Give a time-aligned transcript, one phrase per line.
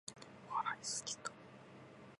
[0.49, 1.31] 笑いすぎた